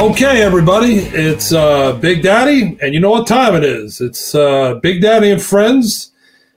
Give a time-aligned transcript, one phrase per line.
[0.00, 4.00] Okay, everybody, it's uh, Big Daddy, and you know what time it is.
[4.00, 6.12] It's uh, Big Daddy and Friends.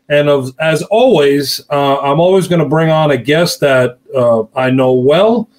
[0.07, 4.43] And of, as always, uh, I'm always going to bring on a guest that uh,
[4.55, 5.49] I know well,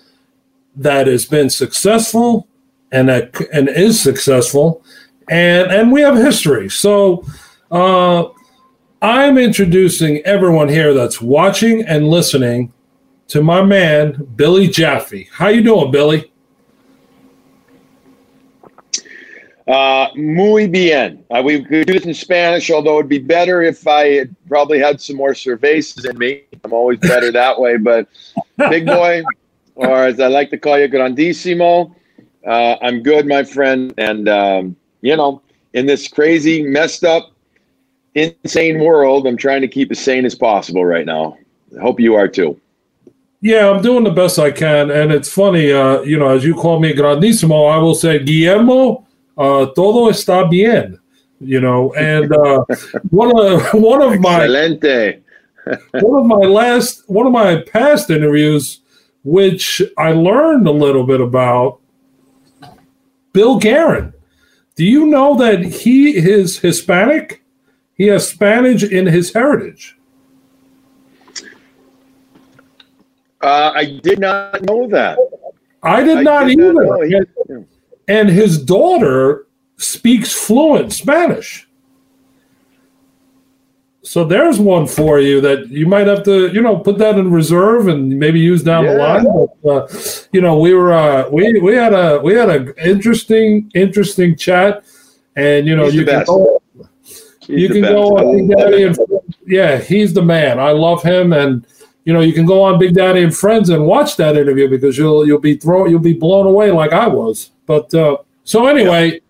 [0.76, 2.48] that has been successful,
[2.90, 4.82] and that and is successful,
[5.28, 6.70] and and we have history.
[6.70, 7.22] So
[7.70, 8.28] uh,
[9.02, 12.72] I'm introducing everyone here that's watching and listening
[13.28, 15.28] to my man Billy Jaffe.
[15.32, 16.30] How you doing, Billy?
[19.66, 21.24] Uh, muy bien.
[21.30, 24.78] Uh, we could do this in Spanish, although it'd be better if I had probably
[24.78, 26.42] had some more cervezas in me.
[26.62, 27.78] I'm always better that way.
[27.78, 28.08] But
[28.68, 29.22] big boy,
[29.74, 31.94] or as I like to call you, grandissimo.
[32.46, 33.94] Uh, I'm good, my friend.
[33.96, 35.40] And, um, you know,
[35.72, 37.32] in this crazy, messed up,
[38.14, 41.38] insane world, I'm trying to keep as sane as possible right now.
[41.76, 42.60] I hope you are too.
[43.40, 44.90] Yeah, I'm doing the best I can.
[44.90, 49.06] And it's funny, uh, you know, as you call me grandissimo, I will say Guillermo
[49.36, 50.98] uh, todo está bien,
[51.40, 51.92] you know.
[51.94, 52.64] And uh,
[53.10, 55.22] one of one of my Excelente.
[56.00, 58.80] one of my last one of my past interviews,
[59.24, 61.80] which I learned a little bit about
[63.32, 64.12] Bill Guerin.
[64.76, 67.42] Do you know that he is Hispanic?
[67.96, 69.96] He has Spanish in his heritage.
[73.40, 75.18] Uh, I did not know that.
[75.82, 76.72] I did I not did either.
[76.72, 77.66] know.
[78.08, 81.68] And- his daughter speaks fluent Spanish.
[84.02, 87.30] So there's one for you that you might have to, you know, put that in
[87.32, 89.24] reserve and maybe use down the line.
[89.62, 89.98] But uh,
[90.30, 94.84] you know, we were uh, we we had a we had a interesting interesting chat,
[95.36, 96.62] and you know, He's you can go,
[97.40, 97.92] He's you can best.
[97.94, 98.98] go on Big love Daddy it.
[98.98, 99.08] and
[99.46, 100.60] yeah, he's the man.
[100.60, 101.66] I love him, and
[102.04, 104.98] you know, you can go on Big Daddy and Friends and watch that interview because
[104.98, 107.50] you'll you'll be thrown you'll be blown away like I was.
[107.66, 109.20] But uh, so anyway,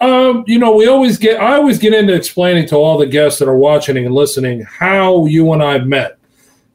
[0.00, 3.38] um, you know, we always get I always get into explaining to all the guests
[3.38, 6.18] that are watching and listening how you and I met,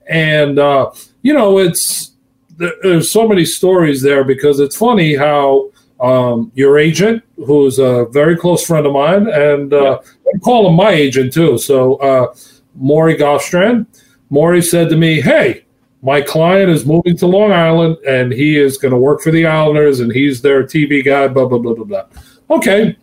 [0.08, 2.14] and uh, you know, it's
[2.58, 5.70] there, there's so many stories there because it's funny how
[6.00, 10.76] um, your agent, who's a very close friend of mine, and uh, I call him
[10.76, 11.58] my agent too.
[11.58, 12.34] So uh,
[12.76, 13.86] Maury Goffstrand,
[14.30, 15.62] Maury said to me, "Hey."
[16.02, 19.48] My client is moving to Long Island and he is going to work for the
[19.48, 22.04] Islanders and he's their TV guy, blah, blah, blah, blah, blah.
[22.52, 22.96] Okay.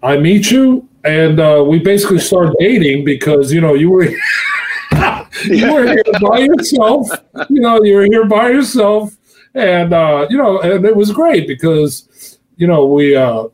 [0.00, 4.04] I meet you and uh, we basically start dating because, you know, you were.
[5.44, 7.08] you were here by yourself.
[7.48, 9.16] You know, you were here by yourself,
[9.54, 13.44] and uh, you know, and it was great because you know we uh,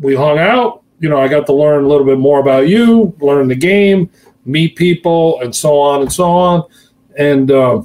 [0.00, 0.82] we hung out.
[1.00, 4.10] You know, I got to learn a little bit more about you, learn the game,
[4.44, 6.64] meet people, and so on and so on.
[7.18, 7.82] And uh,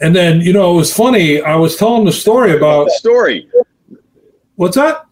[0.00, 1.42] and then you know, it was funny.
[1.42, 3.48] I was telling the story about The story.
[4.56, 5.06] what's that?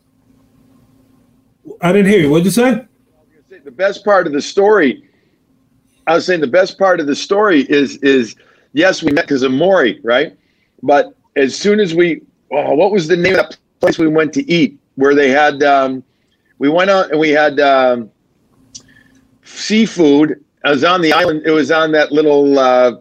[1.81, 2.31] I didn't hear you.
[2.31, 2.85] What'd you say?
[3.65, 5.05] The best part of the story,
[6.07, 8.35] I was saying the best part of the story is is
[8.73, 10.37] yes, we met because of Maury, right?
[10.83, 14.33] But as soon as we, oh, what was the name of that place we went
[14.35, 16.03] to eat where they had, um,
[16.59, 18.11] we went out and we had um,
[19.49, 20.45] seafood.
[20.65, 21.43] I was on the island.
[21.45, 22.97] It was on that little uh,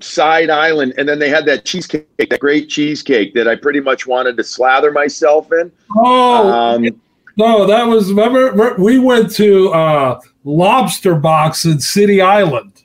[0.00, 4.06] side island, and then they had that cheesecake, that great cheesecake that I pretty much
[4.06, 5.70] wanted to slather myself in.
[5.96, 7.00] Oh, Um,
[7.36, 12.84] No, that was remember we went to uh, Lobster Box in City Island.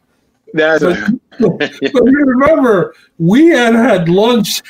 [0.54, 0.84] that's
[1.40, 4.62] But you remember we had had lunch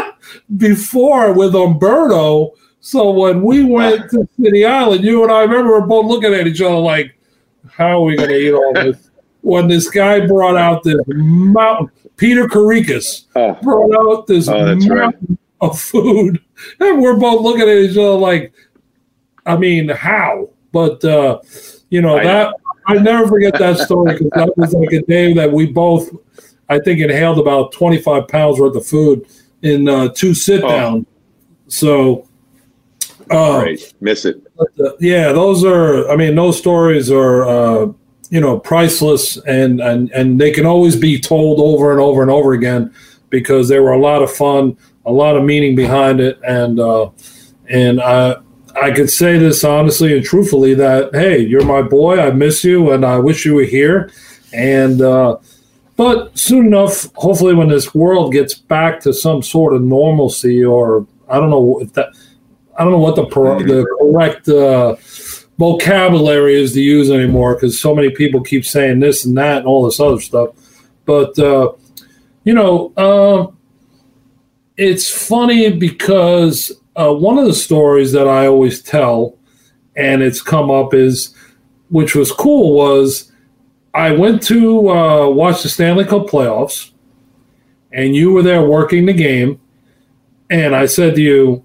[0.56, 2.52] before with Umberto.
[2.80, 6.46] So when we went to City Island, you and I remember we're both looking at
[6.46, 7.18] each other like,
[7.68, 9.10] "How are we going to eat all this?"
[9.42, 14.86] When this guy brought out this mountain, Peter Karikas oh, brought out this Oh, that's
[14.86, 14.98] right.
[14.98, 16.40] mountain of food,
[16.80, 18.52] and we're both looking at each other like,
[19.46, 20.50] I mean, how?
[20.72, 21.40] But uh,
[21.88, 22.54] you know I that
[22.86, 26.10] I never forget that story because that was like a day that we both,
[26.68, 29.26] I think, inhaled about twenty five pounds worth of food
[29.62, 31.06] in uh, two sit down.
[31.68, 32.28] So,
[33.30, 33.94] uh, great.
[34.00, 34.42] Miss it.
[34.76, 36.10] But, yeah, those are.
[36.10, 37.44] I mean, those stories are.
[37.48, 37.92] Uh,
[38.30, 42.30] you know, priceless, and and and they can always be told over and over and
[42.30, 42.94] over again
[43.28, 47.10] because they were a lot of fun, a lot of meaning behind it, and uh,
[47.68, 48.36] and I
[48.80, 52.20] I could say this honestly and truthfully that hey, you're my boy.
[52.20, 54.10] I miss you, and I wish you were here,
[54.52, 55.02] and.
[55.02, 55.36] Uh,
[55.96, 61.06] but soon enough, hopefully, when this world gets back to some sort of normalcy, or
[61.28, 62.14] I don't know if that,
[62.80, 64.96] I don't know what the the correct uh,
[65.58, 69.66] vocabulary is to use anymore because so many people keep saying this and that and
[69.66, 70.54] all this other stuff.
[71.04, 71.72] But uh,
[72.44, 73.48] you know, uh,
[74.78, 79.36] it's funny because uh, one of the stories that I always tell,
[79.94, 81.34] and it's come up is,
[81.90, 83.30] which was cool, was
[83.92, 86.92] I went to uh, watch the Stanley Cup playoffs,
[87.92, 89.60] and you were there working the game,
[90.48, 91.62] and I said to you,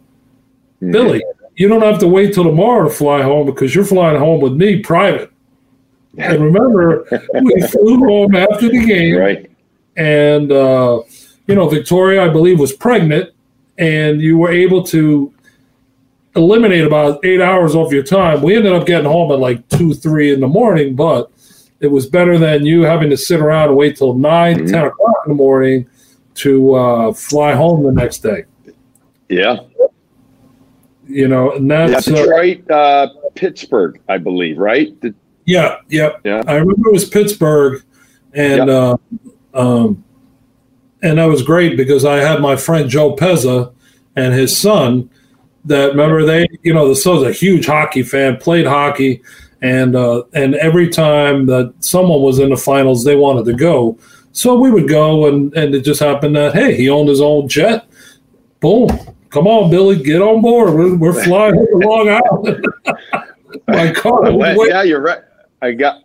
[0.80, 1.24] Billy,
[1.56, 4.54] you don't have to wait till tomorrow to fly home because you're flying home with
[4.54, 5.32] me private.
[6.18, 7.08] And remember,
[7.42, 9.50] we flew home after the game, Right.
[9.98, 11.02] and uh,
[11.48, 13.32] you know Victoria, I believe, was pregnant,
[13.78, 15.34] and you were able to
[16.36, 18.42] eliminate about eight hours off your time.
[18.42, 21.32] We ended up getting home at like two, three in the morning, but
[21.80, 24.70] it was better than you having to sit around and wait till 9 Mhm.
[24.72, 25.86] 10 o'clock in the morning
[26.36, 28.44] to uh, fly home the next day.
[29.30, 29.58] Yeah.
[31.08, 35.00] You know, and that's uh, Detroit, uh, Pittsburgh, I believe, right?
[35.02, 35.14] The-
[35.46, 36.12] Yeah, yeah.
[36.24, 36.44] Yeah.
[36.48, 37.84] I remember it was Pittsburgh,
[38.34, 38.98] and uh,
[39.54, 40.04] um,
[41.02, 43.74] and that was great because I had my friend Joe Pezza
[44.16, 45.10] and his son.
[45.66, 49.22] That remember they, you know, the son's a huge hockey fan, played hockey,
[49.62, 53.98] and uh, and every time that someone was in the finals, they wanted to go.
[54.32, 57.48] So we would go, and and it just happened that hey, he owned his own
[57.48, 57.88] jet.
[58.60, 58.90] Boom.
[59.36, 60.74] Come on, Billy, get on board.
[60.74, 62.66] We're, we're flying to Long Island.
[63.68, 64.32] my car.
[64.32, 65.20] Wait- yeah, you're right.
[65.62, 66.04] I got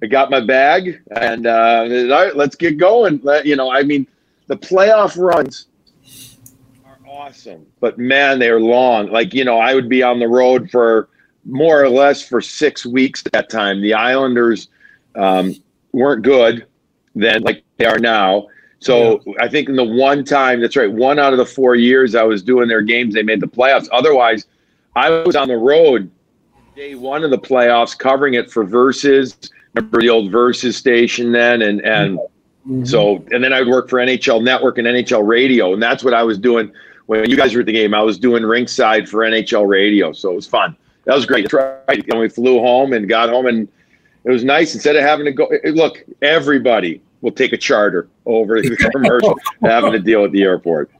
[0.00, 3.18] I got my bag and uh, all right, let's get going.
[3.24, 4.06] Let, you know, I mean,
[4.46, 5.66] the playoff runs
[6.84, 9.08] are awesome, but man, they are long.
[9.08, 11.08] Like you know, I would be on the road for
[11.44, 13.80] more or less for six weeks at that time.
[13.80, 14.68] The Islanders
[15.16, 15.56] um,
[15.90, 16.64] weren't good
[17.16, 18.46] then, like they are now.
[18.82, 22.14] So I think in the one time, that's right, one out of the four years
[22.16, 23.88] I was doing their games, they made the playoffs.
[23.92, 24.46] Otherwise,
[24.96, 26.10] I was on the road
[26.74, 29.36] day one of the playoffs, covering it for Versus.
[29.74, 32.18] Remember the old Versus station then, and and
[32.68, 32.86] Mhm.
[32.86, 36.22] so and then I'd work for NHL Network and NHL Radio, and that's what I
[36.22, 36.70] was doing
[37.06, 37.94] when you guys were at the game.
[37.94, 40.76] I was doing ringside for NHL Radio, so it was fun.
[41.04, 41.50] That was great.
[41.50, 41.54] That's
[41.88, 42.04] right.
[42.08, 43.68] And we flew home and got home, and
[44.24, 44.74] it was nice.
[44.74, 49.92] Instead of having to go, look, everybody will take a charter over the commercial, having
[49.92, 50.90] to deal with the airport.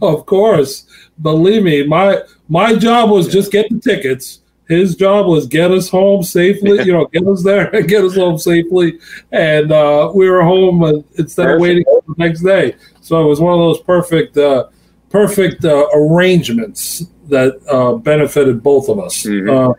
[0.00, 0.86] Of course,
[1.20, 4.40] believe me, my my job was just get the tickets.
[4.68, 8.14] His job was get us home safely, you know, get us there and get us
[8.14, 8.98] home safely.
[9.32, 12.74] And uh, we were home uh, instead of waiting for the next day.
[13.00, 14.66] So it was one of those perfect, uh,
[15.08, 19.22] perfect uh, arrangements that uh, benefited both of us.
[19.22, 19.74] Mhm.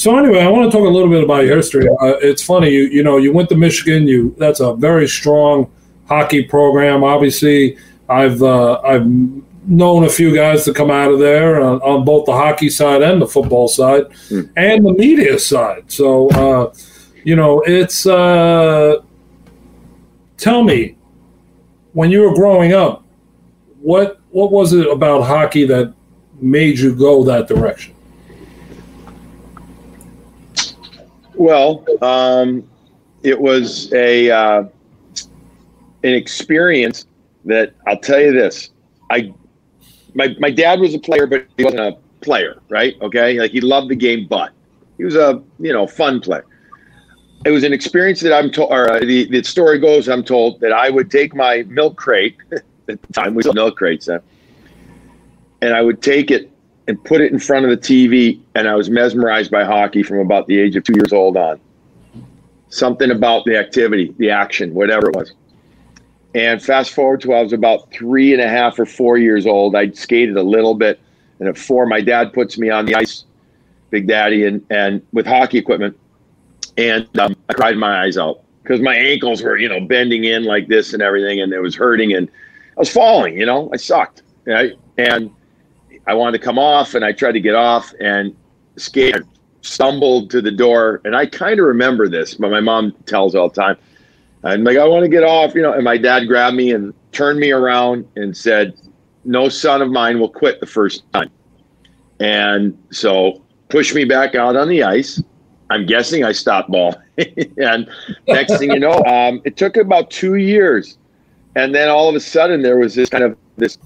[0.00, 1.86] Uh, so anyway, I want to talk a little bit about your history.
[1.88, 4.08] Uh, it's funny, you you know, you went to Michigan.
[4.08, 5.70] You that's a very strong
[6.06, 7.04] hockey program.
[7.04, 7.76] Obviously,
[8.08, 9.06] I've uh, I've
[9.66, 13.02] known a few guys to come out of there on, on both the hockey side
[13.02, 14.42] and the football side, Hmm.
[14.56, 15.84] and the media side.
[15.88, 16.72] So uh,
[17.24, 19.02] you know, it's uh,
[20.38, 20.96] tell me
[21.92, 23.04] when you were growing up,
[23.82, 25.92] what what was it about hockey that
[26.40, 27.94] made you go that direction?
[31.40, 32.68] Well, um,
[33.22, 34.64] it was a uh,
[36.02, 37.06] an experience
[37.46, 38.68] that I'll tell you this.
[39.08, 39.32] I
[40.12, 42.94] my my dad was a player, but he wasn't a player, right?
[43.00, 44.52] Okay, like he loved the game, but
[44.98, 46.44] he was a you know fun player.
[47.46, 50.60] It was an experience that I'm told, or uh, the the story goes, I'm told
[50.60, 54.10] that I would take my milk crate at the time we sold milk crates
[55.62, 56.49] and I would take it
[56.90, 60.18] and put it in front of the TV, and I was mesmerized by hockey from
[60.18, 61.60] about the age of two years old on.
[62.68, 65.32] Something about the activity, the action, whatever it was.
[66.34, 69.76] And fast forward to I was about three and a half or four years old.
[69.76, 70.98] I skated a little bit,
[71.38, 73.24] and at four, my dad puts me on the ice,
[73.90, 75.96] Big Daddy, and and with hockey equipment,
[76.76, 80.42] and um, I cried my eyes out because my ankles were, you know, bending in
[80.42, 82.28] like this and everything, and it was hurting, and
[82.76, 83.38] I was falling.
[83.38, 84.72] You know, I sucked, right?
[84.98, 85.30] And
[86.06, 88.34] I wanted to come off, and I tried to get off, and
[88.76, 89.20] skate I
[89.62, 93.48] stumbled to the door, and I kind of remember this, but my mom tells all
[93.48, 93.76] the time.
[94.42, 96.94] I'm like, I want to get off, you know, and my dad grabbed me and
[97.12, 98.74] turned me around and said,
[99.24, 101.30] "No son of mine will quit the first time,"
[102.20, 105.22] and so pushed me back out on the ice.
[105.68, 106.94] I'm guessing I stopped ball,
[107.58, 107.88] and
[108.26, 110.96] next thing you know, um, it took about two years,
[111.54, 113.76] and then all of a sudden there was this kind of this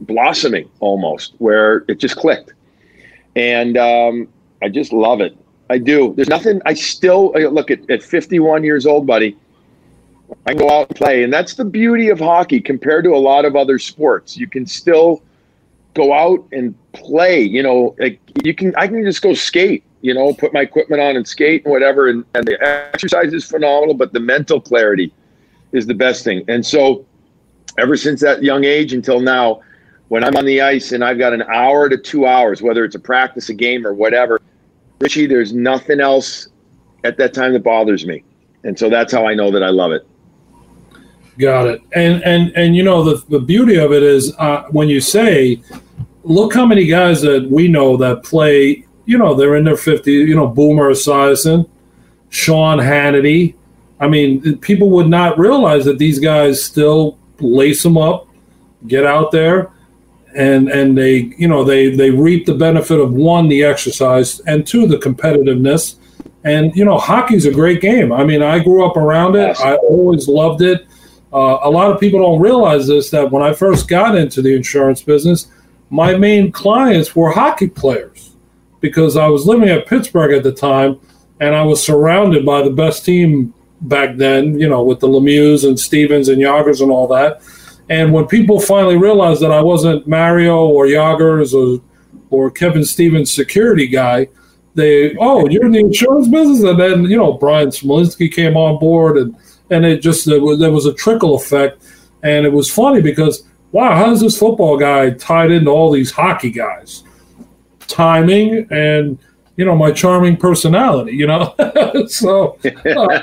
[0.00, 2.52] blossoming almost where it just clicked.
[3.36, 4.28] And um,
[4.62, 5.36] i just love it.
[5.70, 6.12] I do.
[6.14, 9.36] There's nothing i still look at, at 51 years old buddy
[10.46, 11.22] i can go out and play.
[11.22, 14.36] And that's the beauty of hockey compared to a lot of other sports.
[14.36, 15.22] You can still
[15.94, 20.12] go out and play you know like you can i can just go skate you
[20.12, 22.08] know put my equipment on and skate and whatever.
[22.08, 25.12] And, and the exercise is phenomenal but the mental clarity
[25.72, 26.44] is the best thing.
[26.48, 27.04] And so
[27.78, 29.60] ever since that young age until now
[30.08, 32.94] when I'm on the ice and I've got an hour to two hours, whether it's
[32.94, 34.40] a practice, a game, or whatever,
[35.00, 36.48] Richie, there's nothing else
[37.04, 38.24] at that time that bothers me,
[38.62, 40.06] and so that's how I know that I love it.
[41.38, 41.82] Got it.
[41.94, 45.60] And and and you know the the beauty of it is uh, when you say,
[46.22, 48.86] look how many guys that we know that play.
[49.06, 50.06] You know they're in their 50s.
[50.06, 51.68] You know Boomer Esiason,
[52.30, 53.54] Sean Hannity.
[54.00, 58.28] I mean, people would not realize that these guys still lace them up,
[58.86, 59.70] get out there,
[60.34, 64.66] and and they you know they they reap the benefit of one the exercise and
[64.66, 65.96] two the competitiveness.
[66.44, 68.12] And you know, hockey's a great game.
[68.12, 69.58] I mean, I grew up around it.
[69.60, 70.86] I always loved it.
[71.32, 74.54] Uh, a lot of people don't realize this that when I first got into the
[74.54, 75.48] insurance business,
[75.90, 78.34] my main clients were hockey players
[78.80, 81.00] because I was living at Pittsburgh at the time
[81.40, 85.66] and I was surrounded by the best team back then, you know, with the Lemieux
[85.66, 87.42] and Stevens and Jagrs and all that.
[87.88, 91.82] And when people finally realized that I wasn't Mario or Jagrs or,
[92.30, 94.28] or Kevin Stevens security guy,
[94.74, 96.62] they, oh, you're in the insurance business?
[96.62, 99.36] And then, you know, Bryan Smolinski came on board and
[99.70, 101.82] and it just there was, there was a trickle effect,
[102.22, 106.50] and it was funny because wow, how's this football guy tied into all these hockey
[106.50, 107.02] guys?
[107.80, 109.18] Timing and
[109.56, 111.54] you know my charming personality, you know.
[112.08, 113.18] so uh,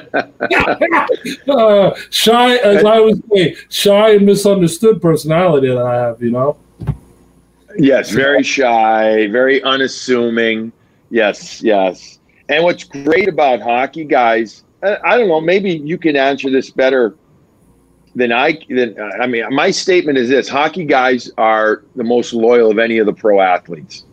[1.51, 6.57] uh, shy, as I was saying, shy and misunderstood personality that I have, you know.
[7.77, 10.71] Yes, very shy, very unassuming.
[11.09, 12.19] Yes, yes.
[12.49, 15.41] And what's great about hockey, guys, I don't know.
[15.41, 17.15] Maybe you can answer this better
[18.15, 18.57] than I.
[18.69, 22.97] Than I mean, my statement is this: hockey guys are the most loyal of any
[22.97, 24.05] of the pro athletes.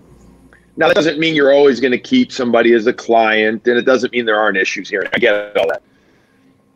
[0.78, 3.84] Now, that doesn't mean you're always going to keep somebody as a client, and it
[3.84, 5.06] doesn't mean there aren't issues here.
[5.12, 5.82] I get all that,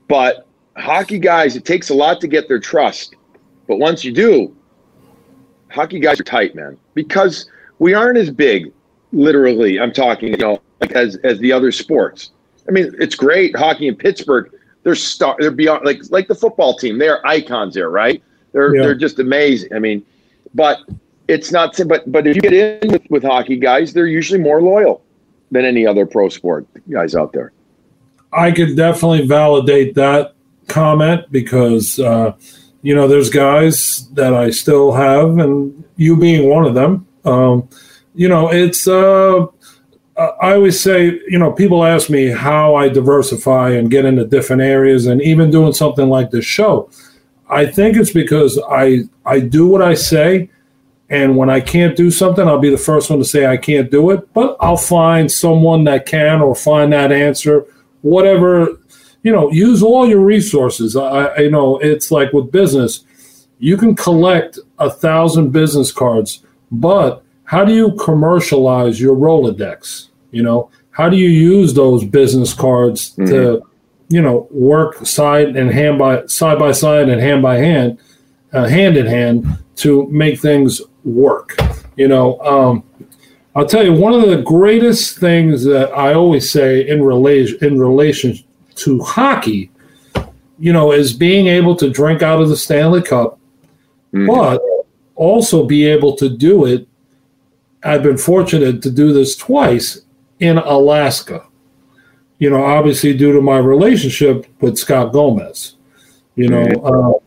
[0.08, 3.14] but hockey guys, it takes a lot to get their trust.
[3.66, 4.54] But once you do,
[5.70, 8.72] hockey guys are tight, man, because we aren't as big.
[9.12, 12.32] Literally, I'm talking, you know, like as as the other sports
[12.68, 14.52] I mean, it's great hockey in Pittsburgh.
[14.82, 15.36] They're star.
[15.38, 16.98] They're beyond like like the football team.
[16.98, 18.22] They are icons there, right?
[18.52, 18.82] They're yeah.
[18.82, 19.72] they're just amazing.
[19.74, 20.04] I mean,
[20.54, 20.78] but
[21.28, 21.78] it's not.
[21.86, 25.02] But but if you get in with, with hockey guys, they're usually more loyal
[25.50, 27.52] than any other pro sport guys out there.
[28.32, 30.34] I could definitely validate that
[30.68, 32.34] comment because uh,
[32.82, 37.06] you know there's guys that I still have, and you being one of them.
[37.24, 37.68] Um,
[38.14, 39.46] you know, it's uh,
[40.16, 44.62] I always say, you know, people ask me how I diversify and get into different
[44.62, 46.90] areas, and even doing something like this show.
[47.48, 50.50] I think it's because I I do what I say,
[51.12, 53.90] and when I can't do something, I'll be the first one to say I can't
[53.90, 54.32] do it.
[54.32, 57.66] But I'll find someone that can, or find that answer,
[58.00, 58.78] whatever.
[59.22, 60.96] You know, use all your resources.
[60.96, 63.04] I, I you know it's like with business,
[63.58, 70.08] you can collect a thousand business cards, but how do you commercialize your Rolodex?
[70.30, 73.26] You know, how do you use those business cards mm-hmm.
[73.26, 73.62] to,
[74.08, 77.98] you know, work side and hand by side by side and hand by hand,
[78.54, 81.56] uh, hand in hand to make things work?
[81.96, 82.84] You know, um,
[83.54, 87.78] I'll tell you one of the greatest things that I always say in relation in
[87.78, 88.38] relation
[88.76, 89.70] to hockey,
[90.58, 93.38] you know, is being able to drink out of the Stanley Cup,
[94.12, 94.26] mm-hmm.
[94.26, 94.62] but
[95.14, 96.88] also be able to do it
[97.84, 100.02] I've been fortunate to do this twice
[100.38, 101.44] in Alaska.
[102.38, 105.76] You know, obviously due to my relationship with Scott Gomez.
[106.34, 107.20] You know,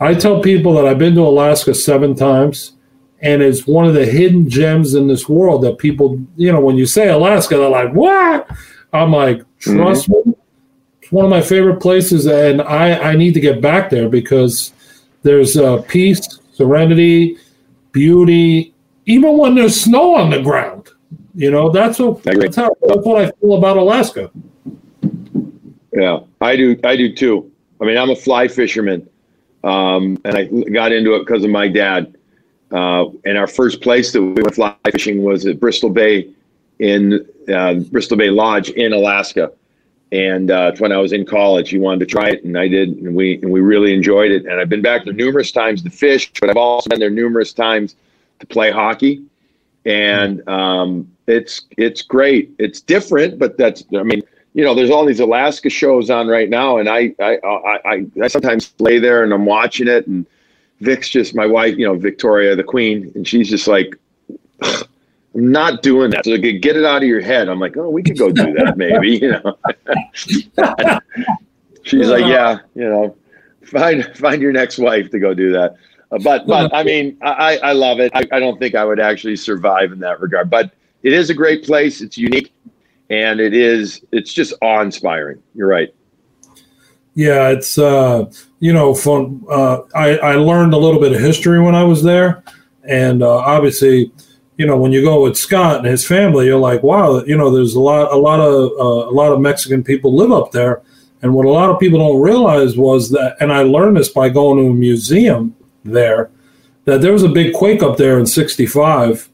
[0.00, 2.72] uh, I tell people that I've been to Alaska seven times,
[3.22, 6.76] and it's one of the hidden gems in this world that people, you know, when
[6.76, 8.48] you say Alaska, they're like, "What?"
[8.92, 10.30] I'm like, "Trust mm-hmm.
[10.30, 10.36] me,
[11.02, 14.72] it's one of my favorite places, and I I need to get back there because
[15.22, 16.20] there's uh, peace,
[16.52, 17.36] serenity,
[17.92, 18.72] beauty,
[19.06, 20.88] even when there's snow on the ground.
[21.34, 24.30] You know, that's what that's, how, that's what I feel about Alaska.
[25.92, 26.78] Yeah, I do.
[26.84, 27.50] I do too.
[27.80, 29.08] I mean, I'm a fly fisherman,
[29.64, 32.16] um, and I got into it because of my dad.
[32.70, 36.28] Uh, and our first place that we went fly fishing was at Bristol Bay
[36.78, 39.52] in uh, Bristol Bay Lodge in Alaska.
[40.12, 42.96] And uh, when I was in college, he wanted to try it, and I did,
[42.96, 44.44] and we and we really enjoyed it.
[44.44, 47.52] And I've been back there numerous times to fish, but I've also been there numerous
[47.52, 47.94] times
[48.40, 49.22] to play hockey,
[49.84, 52.50] and um, it's it's great.
[52.58, 54.22] It's different, but that's I mean,
[54.52, 58.26] you know, there's all these Alaska shows on right now, and I I I, I
[58.26, 60.26] sometimes lay there and I'm watching it, and
[60.80, 63.96] Vic's just my wife, you know, Victoria, the Queen, and she's just like.
[65.32, 66.24] I'm not doing that.
[66.24, 67.48] So get it out of your head.
[67.48, 69.16] I'm like, oh, we could go do that, maybe.
[69.20, 71.00] You know.
[71.82, 73.16] She's like, yeah, you know,
[73.64, 75.76] find find your next wife to go do that.
[76.22, 78.12] but but I mean, I, I love it.
[78.14, 80.50] I, I don't think I would actually survive in that regard.
[80.50, 80.72] But
[81.02, 82.00] it is a great place.
[82.00, 82.52] It's unique,
[83.08, 85.42] and it is it's just awe inspiring.
[85.54, 85.94] You're right.
[87.14, 89.42] Yeah, it's uh, you know fun.
[89.50, 92.44] Uh, I I learned a little bit of history when I was there,
[92.84, 94.12] and uh, obviously,
[94.56, 97.50] you know, when you go with Scott and his family, you're like, wow, you know,
[97.50, 100.82] there's a lot a lot of uh, a lot of Mexican people live up there,
[101.22, 104.28] and what a lot of people don't realize was that, and I learned this by
[104.28, 106.30] going to a museum there,
[106.84, 109.28] that there was a big quake up there in '65,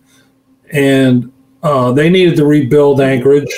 [0.70, 1.32] and
[1.64, 3.52] uh, they needed to rebuild Anchorage,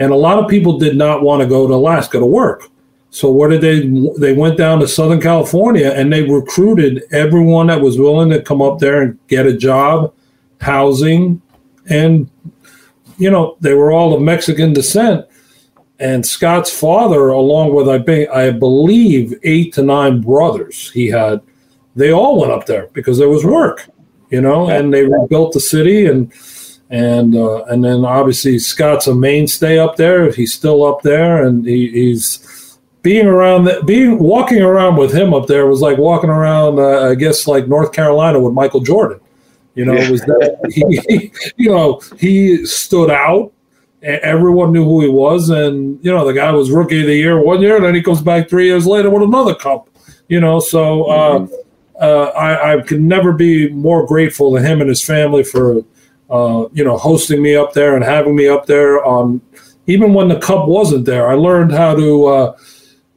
[0.00, 2.68] and a lot of people did not want to go to Alaska to work.
[3.16, 3.80] So what did they?
[4.18, 8.60] They went down to Southern California and they recruited everyone that was willing to come
[8.60, 10.12] up there and get a job,
[10.60, 11.40] housing,
[11.88, 12.28] and
[13.16, 15.24] you know they were all of Mexican descent.
[15.98, 21.40] And Scott's father, along with I, be, I believe eight to nine brothers he had,
[21.94, 23.88] they all went up there because there was work,
[24.28, 26.30] you know, and they rebuilt the city and
[26.90, 30.30] and uh, and then obviously Scott's a mainstay up there.
[30.30, 32.55] He's still up there, and he, he's
[33.06, 37.10] being around that being walking around with him up there was like walking around, uh,
[37.10, 39.20] I guess, like North Carolina with Michael Jordan.
[39.76, 43.52] You know, it was that he, you know, he stood out.
[44.02, 47.40] Everyone knew who he was, and you know, the guy was rookie of the year
[47.40, 49.88] one year, and then he comes back three years later with another cup.
[50.26, 51.54] You know, so uh, mm-hmm.
[52.00, 55.84] uh, I, I can never be more grateful to him and his family for
[56.28, 59.40] uh, you know, hosting me up there and having me up there on
[59.86, 61.30] even when the cup wasn't there.
[61.30, 62.56] I learned how to uh,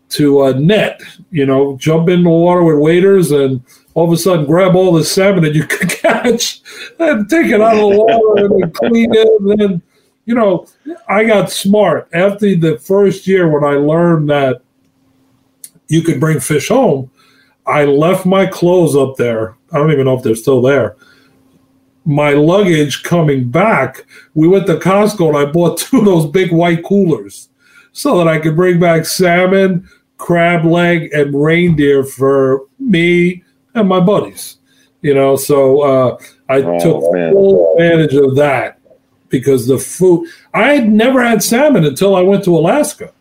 [0.09, 1.01] to uh, net,
[1.31, 3.61] you know, jump in the water with waders and
[3.93, 6.61] all of a sudden grab all the salmon that you could catch
[6.99, 9.27] and take it out of the water and clean it.
[9.41, 9.81] And then,
[10.25, 10.67] you know,
[11.07, 14.61] I got smart after the first year when I learned that
[15.87, 17.11] you could bring fish home.
[17.65, 19.55] I left my clothes up there.
[19.71, 20.95] I don't even know if they're still there
[22.09, 26.51] my luggage coming back, we went to Costco and I bought two of those big
[26.51, 27.49] white coolers
[27.91, 29.87] so that I could bring back salmon,
[30.19, 34.57] crab leg, and reindeer for me and my buddies.
[35.01, 36.17] You know, so uh,
[36.49, 37.33] I oh, took man.
[37.33, 38.79] full advantage of that
[39.29, 43.11] because the food I had never had salmon until I went to Alaska.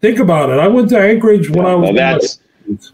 [0.00, 0.58] Think about it.
[0.58, 1.90] I went to Anchorage when yeah, I was.
[1.90, 2.92] Well, that's,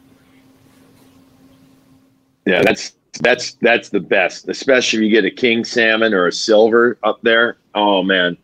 [2.46, 6.32] yeah, that's that's that's the best, especially if you get a king salmon or a
[6.32, 7.58] silver up there.
[7.74, 8.36] Oh man,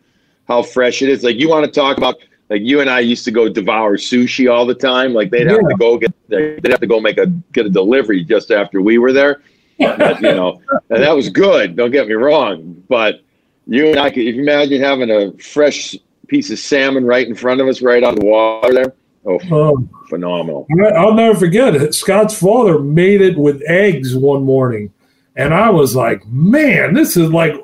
[0.48, 1.24] how fresh it is!
[1.24, 2.16] Like you want to talk about
[2.48, 5.12] like you and I used to go devour sushi all the time.
[5.12, 5.68] Like they'd have yeah.
[5.68, 8.98] to go get they'd have to go make a get a delivery just after we
[8.98, 9.42] were there.
[9.78, 11.76] But, you know, and that was good.
[11.76, 13.20] Don't get me wrong, but
[13.66, 15.94] you and I could if you imagine having a fresh
[16.28, 18.94] piece of salmon right in front of us, right on the water there.
[19.28, 20.68] Oh, um, phenomenal.
[20.96, 21.94] I'll never forget it.
[21.94, 24.92] Scott's father made it with eggs one morning.
[25.34, 27.54] And I was like, man, this is like,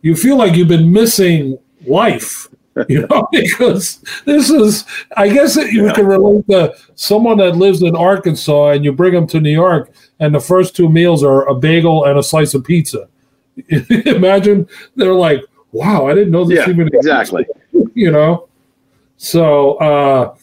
[0.00, 2.48] you feel like you've been missing life,
[2.88, 4.84] you know, because this is,
[5.16, 5.92] I guess you yeah.
[5.92, 9.92] can relate to someone that lives in Arkansas and you bring them to New York
[10.20, 13.08] and the first two meals are a bagel and a slice of pizza.
[13.68, 17.46] Imagine they're like, wow, I didn't know this yeah, even exactly.
[17.94, 18.48] You know?
[19.16, 20.34] So, uh,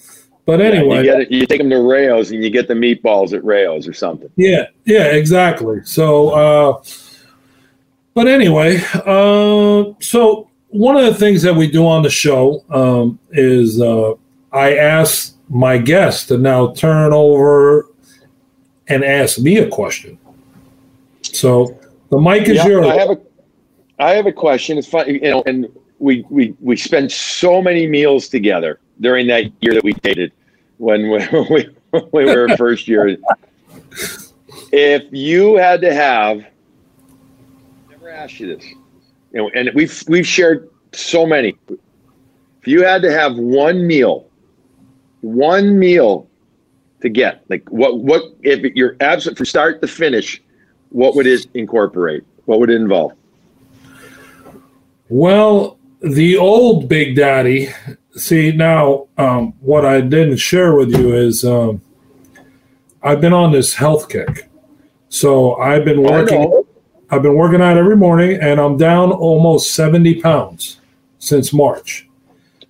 [0.46, 3.34] but anyway, yeah, you, it, you, take them to Rao's and you get the meatballs
[3.34, 4.30] at Rao's or something.
[4.36, 5.82] Yeah, yeah, exactly.
[5.84, 6.84] So, uh,
[8.14, 13.20] but anyway, uh, so one of the things that we do on the show um,
[13.32, 14.14] is uh,
[14.52, 17.88] I ask my guests to now turn over
[18.88, 20.18] and ask me a question.
[21.22, 21.80] So
[22.10, 22.88] the mic is yours.
[22.88, 23.18] I have a,
[24.00, 24.78] I have a question.
[24.78, 25.68] It's fun, you know, and
[26.00, 30.32] we we we spent so many meals together during that year that we dated
[30.78, 31.70] when we, we,
[32.14, 33.18] we were first year.
[34.72, 36.46] If you had to have,
[37.90, 38.66] never asked you this,
[39.34, 41.58] you know, and we've we've shared so many.
[41.70, 44.28] If you had to have one meal,
[45.22, 46.28] one meal
[47.02, 50.42] to get, like what what if you're absent from start to finish,
[50.90, 52.24] what would it incorporate?
[52.46, 53.14] What would it involve?
[55.08, 57.70] Well, the old Big Daddy
[58.20, 61.82] see now um, what i didn't share with you is um,
[63.04, 64.50] i've been on this health kick
[65.10, 66.64] so i've been working
[67.12, 70.80] i've been working out every morning and i'm down almost 70 pounds
[71.20, 72.08] since march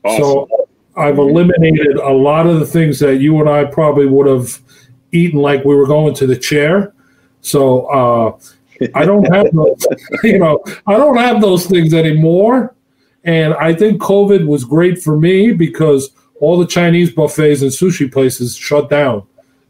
[0.03, 0.21] awesome.
[0.21, 4.59] so i've eliminated a lot of the things that you and i probably would have
[5.11, 6.93] eaten like we were going to the chair
[7.41, 8.37] so uh,
[8.95, 9.87] i don't have those
[10.23, 12.75] you know i don't have those things anymore
[13.25, 18.11] and I think COVID was great for me because all the Chinese buffets and sushi
[18.11, 19.23] places shut down.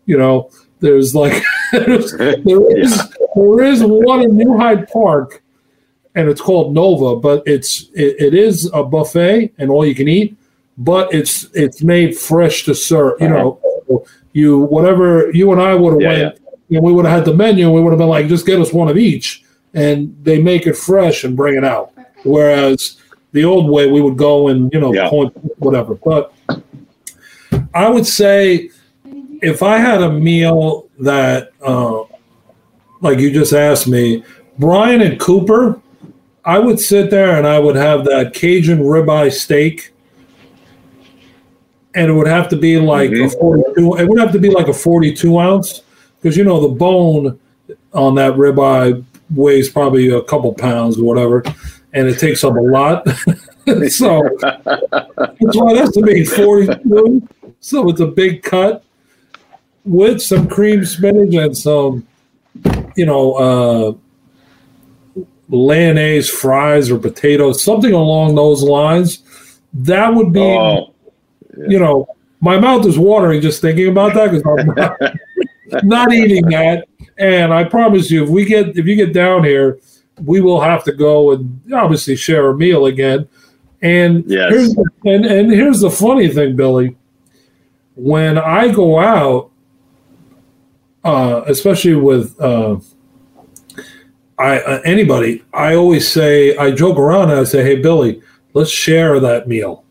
[0.05, 0.51] You know,
[0.81, 3.01] there's like There's- there is
[3.35, 5.41] there is one in New Hyde Park,
[6.15, 10.07] and it's called Nova, but it's it, it is a buffet and all you can
[10.07, 10.35] eat,
[10.77, 13.21] but it's it's made fresh to serve.
[13.21, 13.59] You know,
[14.33, 16.39] you whatever you and I would have Yeah, went,
[16.71, 18.59] and we would have had the menu, and we would have been like, just get
[18.59, 21.91] us one of each, and they make it fresh and bring it out.
[22.23, 22.97] Whereas
[23.31, 25.09] the old way, we would go and you know Yeah.
[25.09, 25.95] point whatever.
[25.95, 26.33] But
[27.73, 28.69] I would say
[29.41, 32.03] if I had a meal that, uh,
[33.01, 34.23] like you just asked me,
[34.57, 35.81] Bryant and Cooper,
[36.45, 39.91] I would sit there and I would have that Cajun ribeye steak,
[41.95, 43.39] and it would have to be like a Mhm.
[43.39, 43.95] forty-two.
[43.97, 45.81] It would have to be like a forty-two ounce
[46.21, 47.39] because you know the bone
[47.93, 49.03] on that ribeye
[49.35, 51.43] weighs probably a couple pounds or whatever,
[51.93, 53.07] and it takes up a lot.
[53.89, 57.27] so that's why that's to be forty-two.
[57.59, 58.83] So it's a big cut
[59.85, 62.05] with some cream spinach and some,
[62.95, 63.33] you know,
[65.17, 69.59] uh, mayonnaise, fries, or potatoes, something along those lines.
[69.73, 70.93] That would be, Oh,
[71.67, 72.07] you know,
[72.41, 76.87] my mouth is watering just thinking about that because I'm not, not eating that.
[77.17, 79.79] And I promise you, if we get if you get down here,
[80.23, 83.27] we will have to go and obviously share a meal again.
[83.81, 84.51] And Yes.
[84.53, 86.95] here's the, and and here's the funny thing, Billy.
[87.95, 89.48] When I go out,
[91.03, 92.77] uh, especially with uh,
[94.37, 98.21] I uh, anybody, I always say I joke around and I say, "Hey, Billy,
[98.53, 99.83] let's share that meal."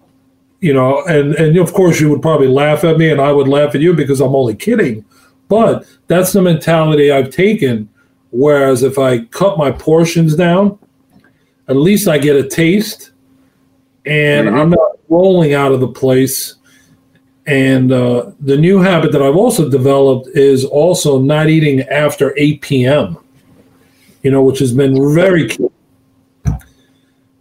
[0.61, 3.49] You know, and and of course you would probably laugh at me, and I would
[3.49, 5.05] laugh at you because I'm only kidding.
[5.49, 7.89] But that's the mentality I've taken.
[8.31, 10.79] Whereas if I cut my portions down,
[11.69, 13.13] at least I get a taste,
[14.05, 14.61] and Mhm.
[14.61, 16.55] I'm not rolling out of the place.
[17.49, 22.61] And uh, the new habit that I've also developed is also not eating after 8
[22.61, 23.17] p.m.
[24.23, 25.67] You know, which has been very key.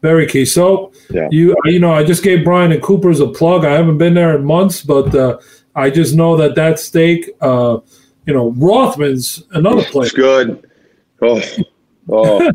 [0.01, 0.45] Very key.
[0.45, 1.27] So Yeah.
[1.29, 3.65] you you know, I just gave Bryant and Cooper's a plug.
[3.65, 5.39] I haven't been there in months, but uh,
[5.75, 7.79] I just know that that steak, uh,
[8.25, 10.07] you know, Rothmann's another place.
[10.13, 10.69] it's good.
[11.21, 11.41] Oh,
[12.09, 12.51] oh,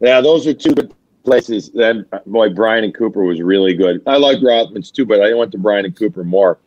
[0.00, 0.20] yeah.
[0.20, 1.70] Those are two good places.
[1.70, 4.00] Then, boy, Bryant and Cooper was really good.
[4.06, 6.58] I like Rothmann's too, but I went to Bryant and Cooper more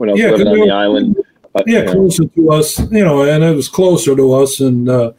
[0.00, 1.16] when I was Yeah, living on the island.
[1.52, 4.60] But, yeah, you know, closer to us, you know, and it was closer to us,
[4.60, 5.12] and uh,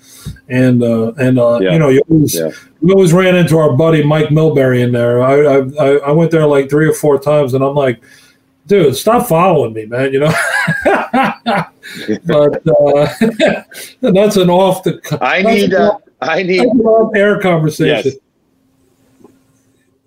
[0.50, 1.74] and uh, and uh, Yeah.
[1.74, 2.50] you know, you always Yeah.
[2.82, 5.22] we always ran into our buddy Mike Milbury in there.
[5.22, 8.02] I, I I went there like three or four times, and I'm like,
[8.66, 10.14] dude, stop following me, man.
[10.14, 10.34] You know,
[12.26, 13.14] but uh,
[14.02, 15.74] that's an off the I need.
[15.74, 16.66] Uh, off- I need.
[17.14, 18.14] air conversation.
[18.14, 19.28] Yes.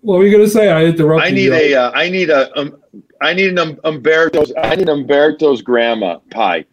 [0.01, 0.71] What were you gonna say?
[0.71, 1.55] I interrupted I need you.
[1.55, 1.75] a.
[1.75, 2.59] Uh, I need a.
[2.59, 2.77] Um,
[3.21, 4.53] I need an um, Umberto's.
[4.57, 6.65] I need Umberto's grandma pie.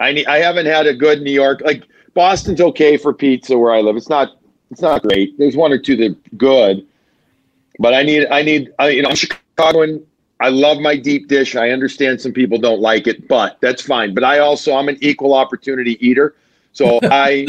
[0.00, 0.26] I need.
[0.26, 1.60] I haven't had a good New York.
[1.64, 3.96] Like Boston's okay for pizza where I live.
[3.96, 4.38] It's not.
[4.70, 5.38] It's not great.
[5.38, 6.86] There's one or two that are good,
[7.78, 8.26] but I need.
[8.30, 8.72] I need.
[8.78, 10.04] I, you know, I'm Chicagoan.
[10.40, 11.54] I love my deep dish.
[11.54, 14.12] I understand some people don't like it, but that's fine.
[14.12, 16.34] But I also I'm an equal opportunity eater,
[16.72, 17.46] so I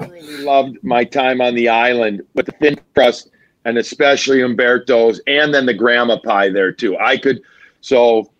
[0.00, 3.30] really loved my time on the island with the thin crust
[3.64, 6.96] and especially Umberto's and then the grandma pie there too.
[6.98, 7.42] I could
[7.80, 8.30] so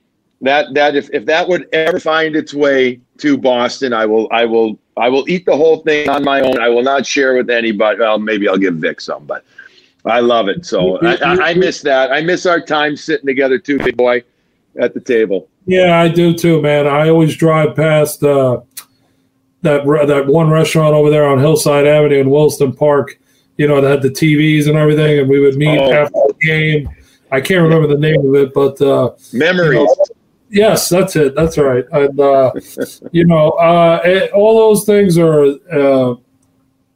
[0.40, 4.44] that that if, if that would ever find its way to Boston, I will I
[4.44, 6.58] will I will eat the whole thing on my own.
[6.61, 8.00] I will not share with anybody.
[8.00, 9.44] Well, maybe I'll give Vic some, but
[10.04, 10.66] I love it.
[10.66, 12.12] So I, I, I miss that.
[12.12, 14.24] I miss our time sitting together too, big boy,
[14.80, 15.48] at the table.
[15.66, 16.88] Yeah, I do too, man.
[16.88, 18.61] I always drive past uh,
[19.62, 23.18] that that one restaurant over there on Hillside Avenue in Williston Park.
[23.58, 25.92] You know, that had the TVs and everything, and we would meet Oh.
[25.92, 26.88] after the game.
[27.30, 29.88] I can't remember the name of it, but uh, Memories.
[30.50, 31.34] yes, that's it.
[31.34, 31.84] That's right.
[31.92, 32.52] And uh,
[33.12, 35.44] you know, uh, it, all those things are.
[35.70, 36.14] Uh,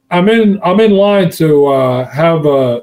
[0.09, 0.59] I'm in.
[0.63, 2.81] I'm in line to uh, have uh,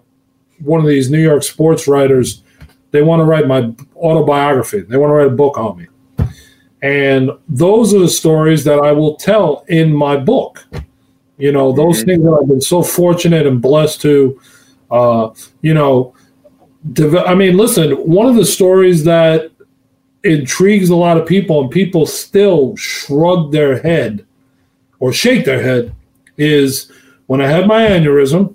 [0.60, 2.42] one of these New York sports writers.
[2.90, 4.80] They want to write my autobiography.
[4.80, 5.86] They want to write a book on me,
[6.82, 10.64] and those are the stories that I will tell in my book.
[11.38, 12.06] You know, those Mhm.
[12.06, 14.38] things that I've been so fortunate and blessed to.
[14.90, 15.30] Uh,
[15.62, 16.12] you know,
[16.92, 17.92] deve- I mean, listen.
[17.92, 19.50] One of the stories that
[20.22, 24.24] intrigues a lot of people, and people still shrug their head
[25.00, 25.92] or shake their head,
[26.38, 26.90] is
[27.26, 28.54] when I had my aneurysm.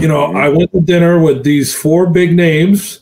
[0.00, 3.00] You know, I went to dinner with these four big names,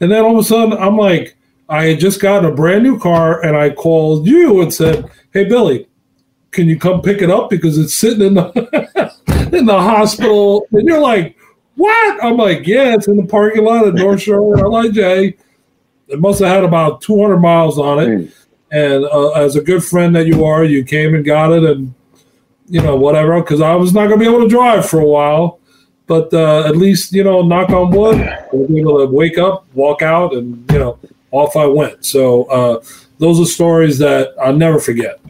[0.00, 1.36] and then all of a sudden, I'm like,
[1.68, 5.44] I had just gotten a brand new car, and I called you and said, "Hey,
[5.44, 5.88] Billy,
[6.56, 9.12] can you come pick it up because it's sitting in the
[9.52, 11.36] in the hospital?" And you're like,
[11.76, 15.36] "What?" I'm like, "Yeah, it's in the parking lot at North Shore LIJ."
[16.08, 18.08] It must have had about 200 miles on it.
[18.08, 18.32] Mm.
[18.70, 21.94] And uh, as a good friend that you are, you came and got it, and
[22.68, 23.40] you know whatever.
[23.40, 25.60] Because I was not going to be able to drive for a while,
[26.06, 29.66] but uh, at least you know, knock on wood, I was able to wake up,
[29.74, 30.98] walk out, and you know,
[31.30, 32.04] off I went.
[32.04, 32.82] So uh,
[33.18, 35.20] those are stories that I'll never forget.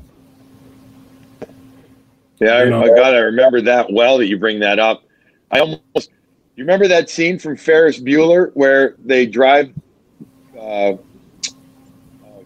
[2.40, 5.05] Yeah, you know, I, God, I remember that well that you bring that up.
[5.51, 6.11] I almost
[6.57, 9.72] you remember that scene from Ferris Bueller where they drive,
[10.59, 11.01] uh, oh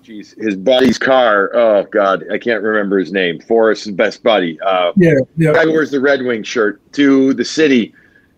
[0.03, 1.51] geez, his buddy's car.
[1.55, 3.41] Oh God, I can't remember his name.
[3.41, 4.61] Ferris's best buddy.
[4.61, 5.53] Uh, yeah, yeah.
[5.53, 7.95] Guy wears the Red Wing shirt to the city,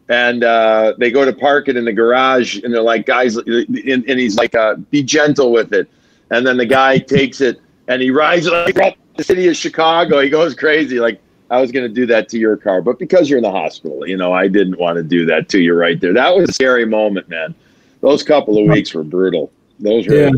[0.08, 3.68] and uh, they go to park it in the garage, and they're like, guys, and,
[3.76, 5.90] and he's like, uh, be gentle with it,
[6.30, 10.20] and then the guy takes it and he rides like the city of Chicago.
[10.20, 11.20] He goes crazy, like
[11.52, 14.08] I was going to do that to your car, but because you're in the hospital,
[14.08, 16.14] you know, I didn't want to do that to you right there.
[16.14, 17.54] That was a scary moment, man.
[18.00, 19.52] Those couple of weeks were brutal.
[19.78, 20.14] Those were.
[20.14, 20.30] Yeah.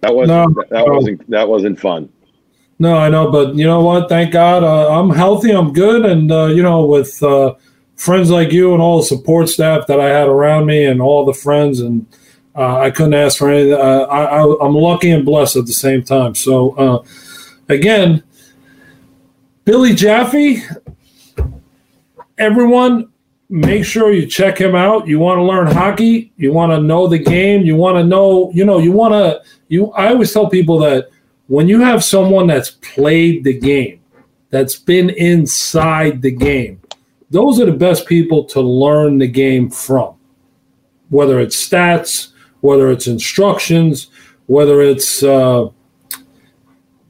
[0.00, 0.56] That wasn't.
[0.56, 1.30] No, that wasn't.
[1.30, 2.08] That wasn't fun.
[2.80, 4.08] No, I know, but you know what?
[4.08, 5.52] Thank God, uh, I'm healthy.
[5.52, 7.54] I'm good, and uh, you know, with uh,
[7.94, 11.24] friends like you and all the support staff that I had around me, and all
[11.24, 12.04] the friends, and
[12.56, 13.74] uh, I couldn't ask for anything.
[13.74, 16.34] Uh, I, I, am lucky and blessed at the same time.
[16.34, 17.04] So, uh,
[17.68, 18.24] again,
[19.66, 20.62] Billy Jaffe,
[22.38, 23.08] everyone,
[23.48, 25.08] make sure you check him out.
[25.08, 28.52] You want to learn hockey, you want to know the game, you want to know,
[28.54, 31.08] you know, you want to you I always tell people that
[31.48, 33.98] when you have someone that's played the game,
[34.50, 36.80] that's been inside the game,
[37.30, 40.14] those are the best people to learn the game from.
[41.10, 44.10] Whether it's stats, whether it's instructions,
[44.46, 45.70] whether it's uh,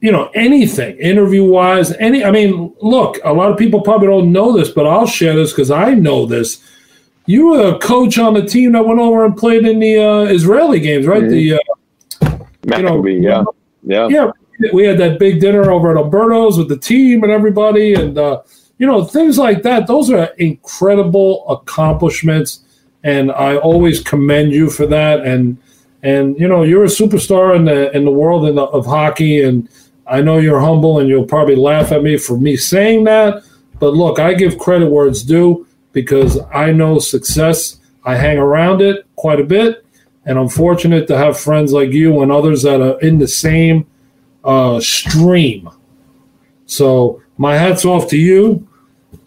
[0.01, 4.31] you know anything interview wise any i mean look a lot of people probably don't
[4.31, 6.63] know this but i'll share this because i know this.
[7.29, 10.21] You were a coach on the team that went over and played in the uh,
[10.21, 11.23] israeli games right?
[11.23, 11.59] Mm-hmm.
[12.21, 12.37] the
[12.73, 13.43] uh, you know yeah.
[13.83, 14.07] Yeah.
[14.07, 14.31] Yeah
[14.73, 18.41] we had that big dinner over at alberto's with the team and everybody and uh,
[18.77, 19.87] you know things like that.
[19.87, 22.61] Those are incredible accomplishments
[23.03, 25.21] and i always commend you for that.
[25.21, 25.57] And
[26.03, 29.69] and you know you're a superstar in the in the world the, of hockey and
[30.09, 33.43] I know you're humble and you'll probably laugh at me for me saying that,
[33.79, 37.79] but look, I give credit where it's due because I know success.
[38.05, 39.85] I hang around it quite a bit,
[40.25, 43.85] and I'm fortunate to have friends like you and others that are in the same
[44.43, 45.69] uh, stream.
[46.65, 48.67] So my hats off to you,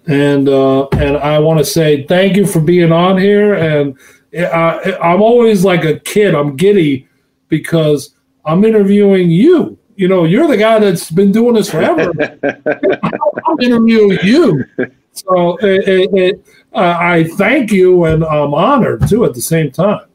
[0.07, 3.55] and uh, and I want to say thank you for being on here.
[3.55, 3.99] And
[4.35, 6.35] I, I'm always like a kid.
[6.35, 7.09] I'm giddy
[7.49, 8.15] because
[8.45, 12.11] I'm interviewing you you know, you're the guy that's been doing this forever.
[13.47, 14.65] I'm interviewing you.
[15.13, 19.71] So it, it, it, uh, I thank you and I'm honored too at the same
[19.71, 20.07] time.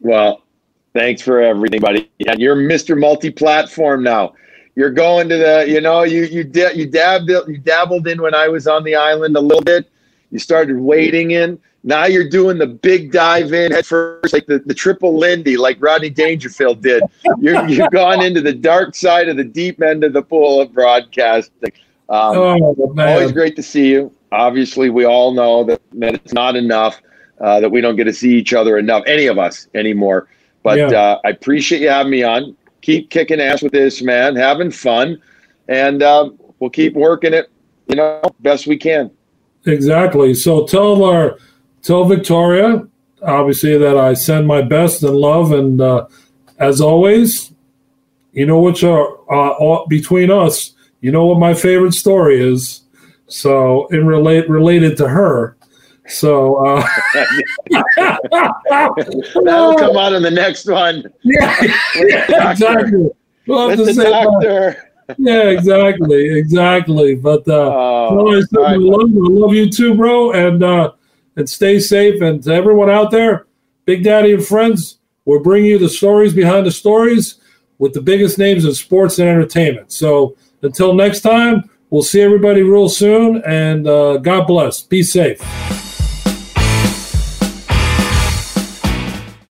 [0.00, 0.42] Well,
[0.92, 2.10] thanks for everything, buddy.
[2.26, 2.98] And you're Mr.
[2.98, 4.34] Multi-platform now.
[4.74, 6.42] You're going to the, you know, you you
[6.74, 9.90] you dabbled you dabbled in when I was on the island a little bit.
[10.30, 11.58] You started wading in.
[11.84, 15.76] Now you're doing the big dive in at first, like the, the triple Lindy, like
[15.80, 17.02] Rodney Dangerfield did.
[17.38, 20.72] You're, you've gone into the dark side of the deep end of the pool of
[20.72, 21.72] broadcasting.
[22.08, 24.12] Um, oh, always great to see you.
[24.32, 27.00] Obviously, we all know that, that it's not enough,
[27.40, 30.28] uh, that we don't get to see each other enough, any of us anymore.
[30.62, 31.00] But yeah.
[31.00, 32.56] uh, I appreciate you having me on.
[32.82, 34.36] Keep kicking ass with this, man.
[34.36, 35.22] Having fun.
[35.68, 37.50] And um, we'll keep working it,
[37.86, 39.10] you know, best we can.
[39.66, 40.34] Exactly.
[40.34, 41.38] So tell our
[41.88, 42.86] tell Victoria,
[43.22, 45.52] obviously, that I send my best and love.
[45.52, 46.06] And uh,
[46.58, 47.52] as always,
[48.32, 50.74] you know are uh, between us.
[51.00, 52.82] You know what my favorite story is.
[53.26, 55.56] So, in relate related to her.
[56.06, 56.86] So uh,
[57.96, 61.04] that'll come out in the next one.
[61.22, 61.54] Yeah,
[61.96, 63.10] yeah exactly.
[63.46, 64.90] We'll the doctor.
[65.18, 67.14] yeah, exactly, exactly.
[67.14, 68.46] But uh, oh, I.
[68.58, 70.32] I, love, I love you too, bro.
[70.32, 70.92] And uh,
[71.38, 72.20] and stay safe.
[72.20, 73.46] And to everyone out there,
[73.86, 77.40] Big Daddy and friends, we're bringing you the stories behind the stories
[77.78, 79.92] with the biggest names in sports and entertainment.
[79.92, 83.42] So until next time, we'll see everybody real soon.
[83.46, 84.82] And uh, God bless.
[84.82, 85.87] Be safe.